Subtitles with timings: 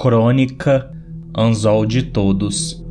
[0.00, 0.90] Crônica
[1.36, 2.82] Anzol de Todos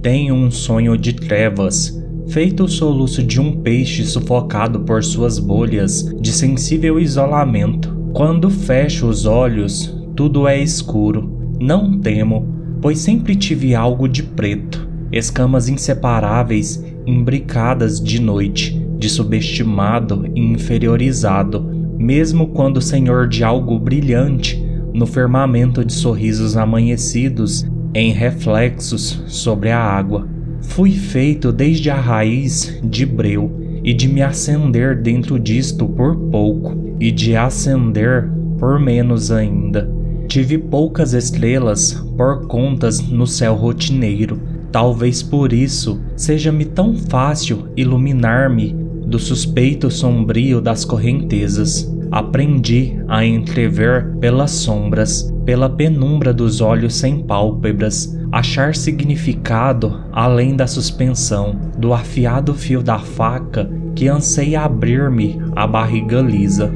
[0.00, 6.02] Tenho um sonho de trevas, feito o soluço de um peixe sufocado por suas bolhas
[6.18, 7.94] de sensível isolamento.
[8.14, 11.30] Quando fecho os olhos, tudo é escuro.
[11.60, 12.48] Não temo,
[12.80, 21.62] pois sempre tive algo de preto, escamas inseparáveis imbricadas de noite, de subestimado e inferiorizado,
[21.98, 29.78] mesmo quando senhor de algo brilhante no firmamento de sorrisos amanhecidos em reflexos sobre a
[29.78, 30.28] água.
[30.62, 33.50] Fui feito desde a raiz de breu
[33.82, 39.90] e de me acender dentro disto por pouco e de acender por menos ainda.
[40.28, 44.38] Tive poucas estrelas por contas no céu rotineiro.
[44.70, 48.72] Talvez por isso seja-me tão fácil iluminar-me
[49.06, 51.92] do suspeito sombrio das correntezas.
[52.10, 60.66] Aprendi a entrever pelas sombras, pela penumbra dos olhos sem pálpebras, achar significado além da
[60.66, 66.72] suspensão, do afiado fio da faca que anseia abrir-me a barriga lisa.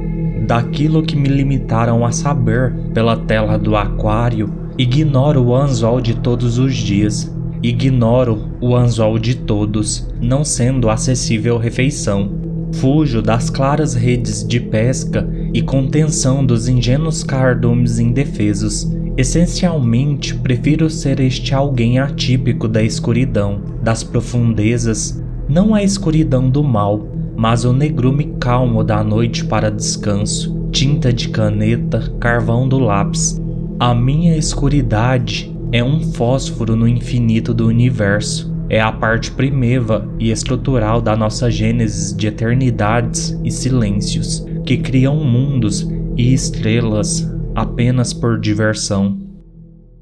[0.47, 6.59] Daquilo que me limitaram a saber pela tela do aquário, ignoro o anzol de todos
[6.59, 7.35] os dias.
[7.63, 12.44] Ignoro o anzol de todos, não sendo acessível refeição.
[12.81, 18.91] Fujo das claras redes de pesca e contenção dos ingênuos cardumes indefesos.
[19.17, 27.07] Essencialmente, prefiro ser este alguém atípico da escuridão, das profundezas, não a escuridão do mal,
[27.37, 33.41] mas o negrume calmo da noite para descanso, tinta de caneta, carvão do lápis.
[33.79, 40.31] A minha escuridade é um fósforo no infinito do universo é a parte primeva e
[40.31, 48.39] estrutural da nossa gênese de eternidades e silêncios, que criam mundos e estrelas apenas por
[48.41, 49.24] diversão.